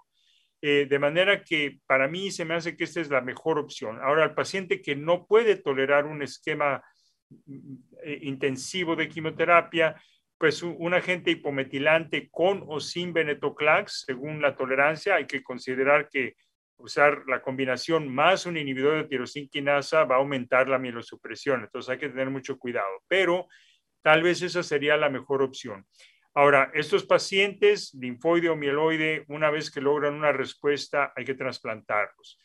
Eh, 0.62 0.86
de 0.88 1.00
manera 1.00 1.44
que 1.44 1.80
para 1.88 2.08
mí 2.08 2.30
se 2.30 2.46
me 2.46 2.54
hace 2.54 2.78
que 2.78 2.84
esta 2.84 3.02
es 3.02 3.10
la 3.10 3.22
mejor 3.22 3.58
opción. 3.58 3.98
Ahora, 4.00 4.26
al 4.26 4.36
paciente 4.36 4.80
que 4.80 4.96
no 4.96 5.26
puede 5.26 5.56
tolerar 5.56 6.06
un 6.06 6.22
esquema 6.22 6.84
mm, 7.48 7.78
intensivo 8.22 8.96
de 8.96 9.10
quimioterapia, 9.10 9.96
pues 10.42 10.64
un 10.64 10.92
agente 10.96 11.30
hipometilante 11.30 12.28
con 12.32 12.64
o 12.68 12.80
sin 12.80 13.14
venetoclax, 13.14 14.06
según 14.08 14.42
la 14.42 14.56
tolerancia, 14.56 15.14
hay 15.14 15.28
que 15.28 15.44
considerar 15.44 16.10
que 16.10 16.36
usar 16.78 17.26
la 17.28 17.44
combinación 17.44 18.12
más 18.12 18.48
un 18.48 18.58
inhibidor 18.58 19.04
de 19.04 19.08
tirosinquinasa 19.08 20.04
va 20.06 20.16
a 20.16 20.18
aumentar 20.18 20.68
la 20.68 20.80
mielosupresión, 20.80 21.62
entonces 21.62 21.92
hay 21.92 22.00
que 22.00 22.10
tener 22.10 22.32
mucho 22.32 22.58
cuidado, 22.58 22.90
pero 23.08 23.50
tal 24.02 24.24
vez 24.24 24.42
esa 24.42 24.64
sería 24.64 24.98
la 24.98 25.12
mejor 25.12 25.44
opción. 25.44 25.86
Ahora, 26.34 26.72
estos 26.74 27.06
pacientes, 27.06 27.94
linfoide 27.94 28.50
o 28.50 28.56
mieloide, 28.56 29.26
una 29.28 29.52
vez 29.52 29.70
que 29.70 29.80
logran 29.80 30.16
una 30.16 30.32
respuesta, 30.32 31.14
hay 31.16 31.24
que 31.24 31.36
trasplantarlos. 31.36 32.40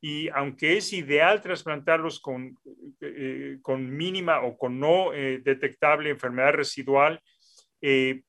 Y 0.00 0.28
aunque 0.28 0.76
es 0.76 0.92
ideal 0.92 1.42
trasplantarlos 1.42 2.20
con, 2.20 2.56
eh, 3.00 3.58
con 3.60 3.90
mínima 3.90 4.40
o 4.42 4.56
con 4.56 4.78
no 4.78 5.12
eh, 5.12 5.40
detectable 5.44 6.10
enfermedad 6.10 6.52
residual, 6.52 7.20
eh, 7.80 8.22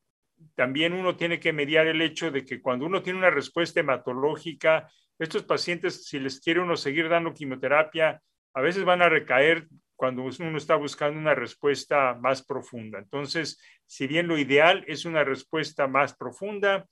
también 0.56 0.94
uno 0.94 1.16
tiene 1.16 1.40
que 1.40 1.54
mediar 1.54 1.88
el 1.88 2.02
hecho 2.02 2.32
de 2.32 2.46
que 2.46 2.62
cuando 2.62 2.86
uno 2.86 3.02
tiene 3.02 3.20
una 3.20 3.30
respuesta 3.30 3.80
hematológica, 3.80 4.90
estos 5.20 5.44
pacientes, 5.44 6.06
si 6.06 6.20
les 6.20 6.40
quiere 6.40 6.62
uno 6.62 6.76
seguir 6.76 7.10
dando 7.10 7.34
quimioterapia, 7.34 8.22
a 8.54 8.62
veces 8.62 8.84
van 8.84 9.02
a 9.02 9.10
recaer 9.10 9.68
cuando 9.96 10.24
uno 10.24 10.58
está 10.58 10.76
buscando 10.76 11.20
una 11.20 11.36
respuesta 11.36 12.16
más 12.16 12.44
profunda. 12.44 12.98
Entonces, 12.98 13.62
si 13.86 14.08
bien 14.08 14.28
lo 14.28 14.38
ideal 14.38 14.84
es 14.88 15.06
una 15.06 15.24
respuesta 15.24 15.88
más 15.88 16.16
profunda, 16.16 16.88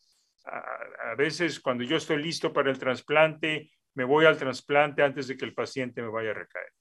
a, 0.46 1.12
a 1.12 1.16
veces 1.16 1.60
cuando 1.60 1.84
yo 1.84 1.98
estoy 1.98 2.22
listo 2.22 2.54
para 2.54 2.70
el 2.70 2.78
trasplante, 2.78 3.72
me 3.96 4.04
voy 4.04 4.25
al 4.25 4.38
trasplante 4.38 5.01
antes 5.01 5.28
de 5.28 5.36
que 5.36 5.46
el 5.46 5.56
paciente 5.56 6.01
me 6.01 6.10
vaya 6.10 6.32
a 6.32 6.36
recaer. 6.36 6.72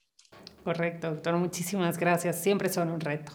Correcto, 0.63 1.11
doctor. 1.11 1.35
Muchísimas 1.37 1.99
gracias. 1.99 2.43
Siempre 2.43 2.69
son 2.69 2.91
un 2.91 3.01
reto. 3.01 3.33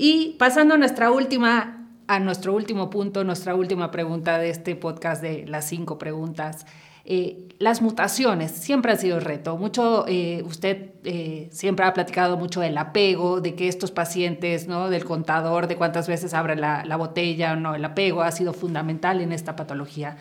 Y 0.00 0.36
pasando 0.38 0.74
a 0.74 0.78
nuestra 0.78 1.10
última, 1.10 1.88
a 2.06 2.20
nuestro 2.20 2.54
último 2.54 2.88
punto, 2.88 3.24
nuestra 3.24 3.56
última 3.56 3.90
pregunta 3.90 4.38
de 4.38 4.48
este 4.48 4.76
podcast 4.76 5.20
de 5.20 5.44
las 5.48 5.68
cinco 5.68 5.98
preguntas. 5.98 6.66
Eh, 7.04 7.48
las 7.58 7.82
mutaciones 7.82 8.52
siempre 8.52 8.92
han 8.92 8.98
sido 9.00 9.18
reto. 9.18 9.56
Mucho, 9.56 10.04
eh, 10.06 10.44
usted 10.46 10.92
eh, 11.02 11.48
siempre 11.50 11.84
ha 11.84 11.92
platicado 11.94 12.36
mucho 12.36 12.60
del 12.60 12.78
apego, 12.78 13.40
de 13.40 13.56
que 13.56 13.66
estos 13.66 13.90
pacientes, 13.90 14.68
¿no? 14.68 14.88
del 14.88 15.04
contador, 15.04 15.66
de 15.66 15.74
cuántas 15.74 16.06
veces 16.06 16.32
abre 16.32 16.54
la, 16.54 16.84
la 16.84 16.94
botella 16.94 17.54
o 17.54 17.56
no, 17.56 17.74
el 17.74 17.84
apego 17.84 18.22
ha 18.22 18.30
sido 18.30 18.52
fundamental 18.52 19.20
en 19.20 19.32
esta 19.32 19.56
patología. 19.56 20.16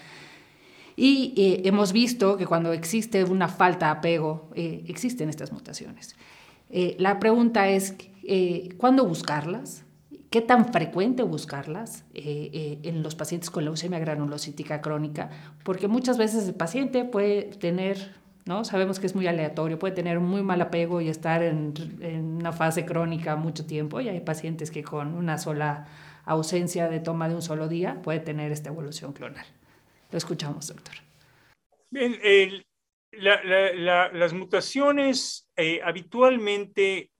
Y 0.96 1.62
hemos 1.64 1.94
visto 1.94 2.38
que 2.38 2.48
cuando 2.48 2.74
existe 2.74 3.24
una 3.24 3.48
falta 3.48 3.86
de 3.86 3.92
apego, 3.92 4.50
existen 4.56 5.30
estas 5.30 5.52
mutaciones. 5.52 6.16
la 6.72 7.20
pregunta 7.20 7.70
es, 7.70 7.94
eh, 8.30 8.76
¿Cuándo 8.76 9.06
buscarlas? 9.06 9.86
¿Qué 10.30 10.42
tan 10.42 10.74
frecuente 10.74 11.24
buscarlas 11.24 12.04
eh, 12.14 12.50
eh, 12.54 12.80
en 12.84 13.02
los 13.02 13.16
pacientes 13.16 13.50
con 13.50 13.64
leucemia 13.64 14.00
granulocítica 14.00 14.82
crónica? 14.82 15.30
Porque 15.64 15.88
muchas 15.88 16.18
veces 16.18 16.46
el 16.46 16.54
paciente 16.54 17.06
puede 17.06 17.44
tener, 17.44 18.14
¿no? 18.46 18.66
Sabemos 18.66 19.00
que 19.00 19.08
es 19.08 19.16
muy 19.16 19.28
aleatorio, 19.28 19.80
puede 19.80 19.96
tener 19.96 20.20
muy 20.20 20.44
mal 20.44 20.62
apego 20.62 21.00
y 21.00 21.08
estar 21.08 21.42
en, 21.42 21.74
una 22.38 22.52
fase 22.52 22.86
crónica 22.86 23.38
mucho 23.38 23.66
tiempo. 23.66 24.02
Y 24.02 24.10
hay 24.10 24.20
pacientes 24.20 24.72
que 24.72 24.84
con 24.84 25.14
una 25.14 25.38
sola 25.38 25.88
ausencia 26.26 26.90
de 26.90 27.00
toma 27.00 27.30
de 27.30 27.36
un 27.36 27.42
solo 27.42 27.70
día 27.70 28.02
puede 28.02 28.20
tener 28.20 28.52
esta 28.52 28.68
evolución 28.68 29.14
clonal. 29.14 29.46
Lo 30.12 30.18
escuchamos, 30.18 30.68
doctor. 30.68 30.96
Bien, 31.90 32.18
las 33.14 34.34
mutaciones 34.34 35.50
habitualmente 35.86 37.12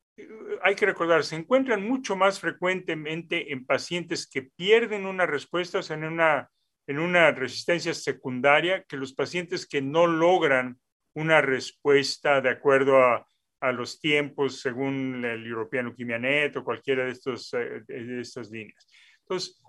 hay 0.64 0.76
que 0.76 0.86
recordar, 0.86 1.24
se 1.24 1.36
encuentran 1.36 1.88
mucho 1.88 2.16
más 2.16 2.40
frecuentemente 2.40 3.52
en 3.52 3.66
pacientes 3.66 4.28
que 4.28 4.44
pierden 4.44 5.06
una 5.06 5.26
respuesta, 5.26 5.80
o 5.80 5.84
sea, 5.84 5.96
en 5.96 6.06
una, 6.06 6.50
en 6.88 7.00
una 7.00 7.32
resistencia 7.32 7.94
secundaria, 7.94 8.84
que 8.84 8.98
los 8.98 9.14
pacientes 9.14 9.68
que 9.68 9.82
no 9.82 10.08
logran 10.08 10.80
una 11.14 11.42
respuesta 11.42 12.42
de 12.42 12.50
acuerdo 12.50 12.98
a, 13.04 13.28
a 13.60 13.72
los 13.72 14.00
tiempos 14.00 14.60
según 14.62 15.24
el 15.26 15.46
European 15.46 15.86
Leukemia 15.86 16.52
o 16.56 16.64
cualquiera 16.64 17.06
de, 17.06 17.12
estos, 17.12 17.54
eh, 17.54 17.82
de 17.88 18.22
estas 18.22 18.50
líneas. 18.52 18.88
Entonces, 19.22 19.62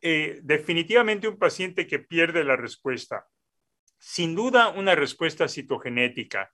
eh, 0.00 0.40
definitivamente 0.42 1.28
un 1.28 1.38
paciente 1.38 1.86
que 1.86 1.98
pierde 1.98 2.44
la 2.44 2.56
respuesta, 2.56 3.26
sin 3.98 4.34
duda 4.34 4.70
una 4.70 4.94
respuesta 4.94 5.48
citogenética, 5.48 6.52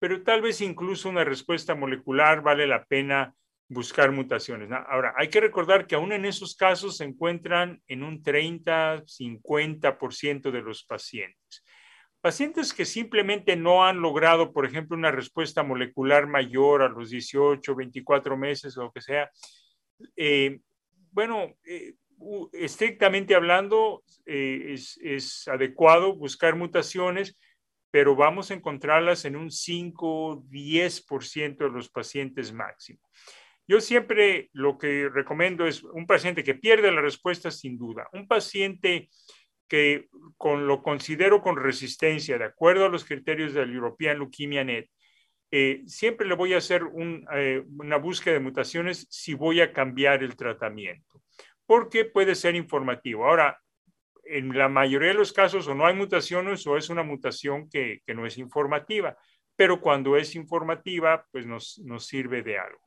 pero 0.00 0.22
tal 0.22 0.40
vez 0.40 0.60
incluso 0.62 1.08
una 1.08 1.24
respuesta 1.24 1.74
molecular 1.76 2.42
vale 2.42 2.66
la 2.66 2.84
pena 2.84 3.34
buscar 3.68 4.10
mutaciones. 4.10 4.68
Ahora, 4.88 5.14
hay 5.16 5.28
que 5.28 5.40
recordar 5.40 5.86
que 5.86 5.94
aún 5.94 6.12
en 6.12 6.24
esos 6.24 6.56
casos 6.56 6.96
se 6.96 7.04
encuentran 7.04 7.80
en 7.86 8.02
un 8.02 8.22
30, 8.22 9.04
50% 9.04 10.50
de 10.50 10.62
los 10.62 10.84
pacientes. 10.84 11.64
Pacientes 12.20 12.74
que 12.74 12.84
simplemente 12.84 13.56
no 13.56 13.84
han 13.84 14.00
logrado, 14.00 14.52
por 14.52 14.66
ejemplo, 14.66 14.96
una 14.96 15.12
respuesta 15.12 15.62
molecular 15.62 16.26
mayor 16.26 16.82
a 16.82 16.88
los 16.88 17.10
18, 17.10 17.74
24 17.74 18.36
meses 18.36 18.76
o 18.76 18.84
lo 18.84 18.92
que 18.92 19.02
sea, 19.02 19.30
eh, 20.16 20.60
bueno, 21.12 21.54
eh, 21.64 21.94
estrictamente 22.52 23.34
hablando, 23.34 24.02
eh, 24.26 24.74
es 24.74 25.46
adecuado 25.48 26.16
buscar 26.16 26.56
mutaciones, 26.56 27.38
pero 27.90 28.14
vamos 28.14 28.50
a 28.50 28.54
encontrarlas 28.54 29.24
en 29.24 29.36
un 29.36 29.50
5, 29.50 30.44
10% 30.48 31.64
de 31.64 31.70
los 31.70 31.88
pacientes 31.88 32.52
máximo. 32.52 33.00
Yo 33.66 33.80
siempre 33.80 34.50
lo 34.52 34.78
que 34.78 35.08
recomiendo 35.08 35.66
es 35.66 35.82
un 35.84 36.06
paciente 36.06 36.42
que 36.42 36.54
pierde 36.54 36.90
la 36.90 37.00
respuesta 37.00 37.50
sin 37.50 37.78
duda, 37.78 38.08
un 38.12 38.26
paciente 38.26 39.08
que 39.68 40.08
con, 40.36 40.66
lo 40.66 40.82
considero 40.82 41.40
con 41.40 41.56
resistencia, 41.56 42.36
de 42.36 42.44
acuerdo 42.44 42.84
a 42.84 42.88
los 42.88 43.04
criterios 43.04 43.54
del 43.54 43.72
European 43.72 44.18
Leukemia 44.18 44.64
Net, 44.64 44.90
eh, 45.52 45.82
siempre 45.86 46.26
le 46.26 46.34
voy 46.34 46.54
a 46.54 46.58
hacer 46.58 46.82
eh, 47.34 47.64
una 47.78 47.96
búsqueda 47.96 48.34
de 48.34 48.40
mutaciones 48.40 49.06
si 49.10 49.34
voy 49.34 49.60
a 49.60 49.72
cambiar 49.72 50.22
el 50.22 50.36
tratamiento, 50.36 51.22
porque 51.66 52.04
puede 52.04 52.34
ser 52.34 52.56
informativo. 52.56 53.26
Ahora, 53.26 53.60
en 54.30 54.56
la 54.56 54.68
mayoría 54.68 55.08
de 55.08 55.14
los 55.14 55.32
casos 55.32 55.66
o 55.68 55.74
no 55.74 55.86
hay 55.86 55.94
mutaciones 55.94 56.66
o 56.66 56.76
es 56.76 56.90
una 56.90 57.02
mutación 57.02 57.68
que, 57.68 58.02
no 58.08 58.26
es 58.26 58.38
informativa, 58.38 59.16
pero 59.56 59.80
cuando 59.80 60.16
es 60.16 60.34
informativa, 60.34 61.26
pues 61.30 61.46
nos, 61.46 61.80
sirve 61.98 62.42
de 62.42 62.58
algo. 62.58 62.80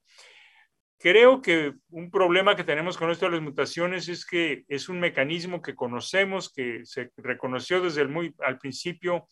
Creo 0.98 1.42
que 1.42 1.74
un 1.90 2.10
problema 2.10 2.56
que 2.56 2.64
tenemos 2.64 2.98
con 2.98 3.12
esto 3.12 3.26
de 3.26 3.34
las 3.34 3.42
mutaciones 3.42 4.08
es 4.08 4.26
que 4.26 4.64
es 4.68 4.88
un 4.88 5.00
mecanismo 5.00 5.62
que 5.62 5.76
conocemos, 5.76 6.52
que 6.52 6.86
se 6.86 7.12
reconoció 7.18 7.82
desde 7.82 8.02
el 8.02 8.10
muy 8.10 8.34
al 8.40 8.58
principio, 8.58 9.28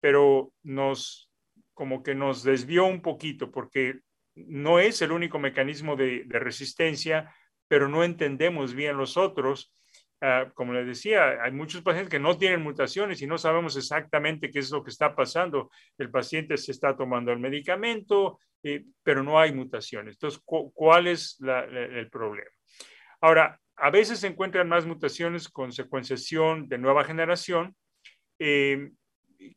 pero 0.00 0.52
nos 0.62 1.30
como 1.74 2.02
que 2.02 2.14
nos 2.14 2.44
desvió 2.44 2.86
un 2.86 3.02
poquito 3.02 3.50
porque 3.50 4.00
no 4.34 4.78
es 4.78 5.02
el 5.02 5.12
único 5.12 5.38
mecanismo 5.38 5.96
de, 5.96 6.24
resistencia, 6.28 7.34
pero 7.68 7.88
no 7.88 8.04
entendemos 8.04 8.74
bien 8.74 8.96
los 8.96 9.16
otros. 9.16 9.72
Ah, 10.26 10.50
como 10.54 10.72
les 10.72 10.86
decía, 10.86 11.42
hay 11.42 11.52
muchos 11.52 11.82
pacientes 11.82 12.10
que 12.10 12.18
no 12.18 12.38
tienen 12.38 12.62
mutaciones 12.62 13.20
y 13.20 13.26
no 13.26 13.36
sabemos 13.36 13.76
exactamente 13.76 14.50
qué 14.50 14.60
es 14.60 14.70
lo 14.70 14.82
que 14.82 14.88
está 14.88 15.14
pasando. 15.14 15.70
El 15.98 16.10
paciente 16.10 16.56
se 16.56 16.72
está 16.72 16.96
tomando 16.96 17.30
el 17.30 17.38
medicamento, 17.38 18.40
eh, 18.62 18.86
pero 19.02 19.22
no 19.22 19.38
hay 19.38 19.52
mutaciones. 19.52 20.14
Entonces, 20.14 20.40
¿cuál 20.42 21.08
es 21.08 21.38
el 21.42 22.08
problema? 22.08 22.48
Ahora, 23.20 23.60
a 23.76 23.90
veces 23.90 24.18
se 24.18 24.28
encuentran 24.28 24.66
más 24.66 24.86
mutaciones 24.86 25.46
con 25.46 25.72
secuenciación 25.72 26.68
de 26.68 26.78
nueva 26.78 27.04
generación. 27.04 27.76
Eh, 28.38 28.92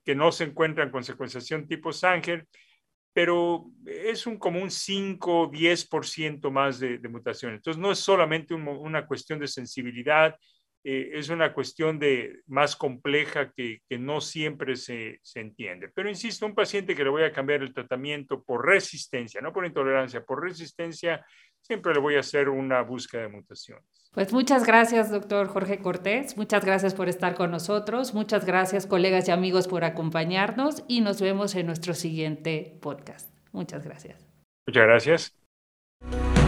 que 0.03 0.15
no 0.15 0.33
se 0.33 0.43
encuentran 0.43 0.91
con 0.91 1.05
secuenciación 1.05 1.65
tipo 1.65 1.93
Sanger, 1.93 2.45
pero 3.13 3.71
es 3.86 4.27
un, 4.27 4.38
como 4.38 4.62
un 4.62 4.69
5 4.69 5.41
o 5.43 5.50
10% 5.50 6.51
más 6.51 6.79
de, 6.79 6.97
de, 6.97 7.07
mutaciones. 7.07 7.59
Entonces, 7.59 7.81
no 7.81 7.91
es 7.91 8.00
solamente 8.00 8.53
una 8.53 9.07
cuestión 9.07 9.39
de 9.39 9.47
sensibilidad, 9.47 10.36
eh, 10.84 11.12
es 11.13 11.29
una 11.29 11.53
cuestión 11.53 12.00
de, 12.00 12.41
más 12.48 12.75
compleja 12.75 13.51
que, 13.51 13.81
que 13.89 13.98
no 13.98 14.22
siempre 14.22 14.75
se, 14.75 15.19
se, 15.22 15.39
entiende. 15.39 15.89
Pero 15.93 16.10
insisto, 16.10 16.46
un 16.46 16.55
paciente 16.55 16.96
que 16.96 17.03
le 17.03 17.10
voy 17.10 17.24
a 17.24 17.31
cambiar 17.31 17.62
el 17.62 17.74
tratamiento 17.74 18.43
por 18.43 18.65
resistencia, 18.65 19.41
no 19.41 19.51
por 19.51 19.65
intolerancia, 19.65 20.24
por 20.24 20.41
resistencia, 20.41 21.25
siempre 21.62 21.93
le 21.93 22.00
voy 22.00 22.15
a 22.15 22.22
hacer 22.22 22.50
una 22.50 22.81
búsqueda 22.81 23.24
de 23.24 23.29
mutaciones. 23.29 23.86
Pues 24.13 24.34
muchas 24.34 24.65
gracias, 24.65 25.12
doctor 25.12 25.48
Jorge 25.48 25.79
Cortés. 25.79 26.38
Muchas 26.38 26.65
gracias 26.65 26.96
por 26.96 27.07
estar 27.07 27.36
con 27.36 27.51
nosotros. 27.51 28.13
Muchas 28.15 28.46
gracias, 28.46 28.88
colegas 28.88 29.27
y 29.27 29.31
amigos, 29.31 29.67
por 29.67 29.84
acompañarnos 29.84 30.84
y 30.88 31.01
nos 31.01 31.22
vemos 31.22 31.53
en 31.55 31.67
nuestro 31.67 31.93
siguiente 31.93 32.79
podcast. 32.81 33.29
Muchas 33.51 33.84
gracias. 33.84 34.25
Muchas 34.65 34.84
gracias. 34.84 36.47